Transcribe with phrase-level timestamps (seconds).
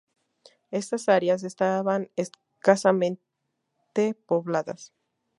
[0.71, 4.95] Estas áreas estaban escasamente pobladas.